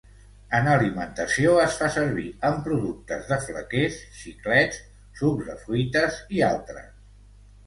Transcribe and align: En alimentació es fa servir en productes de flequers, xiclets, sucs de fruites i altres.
En 0.59 0.67
alimentació 0.75 1.51
es 1.65 1.75
fa 1.81 1.89
servir 1.95 2.25
en 2.49 2.57
productes 2.69 3.29
de 3.33 3.39
flequers, 3.43 4.01
xiclets, 4.23 4.81
sucs 5.21 5.53
de 5.53 5.59
fruites 5.67 6.19
i 6.41 6.45
altres. 6.51 6.91